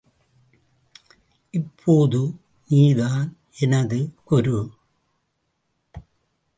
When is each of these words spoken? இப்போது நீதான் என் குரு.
இப்போது 1.51 2.33
நீதான் 2.67 3.37
என் 3.59 4.13
குரு. 4.23 4.71